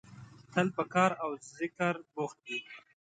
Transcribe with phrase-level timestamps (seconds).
[0.51, 2.59] تل په کار او ذکر بوخت وي.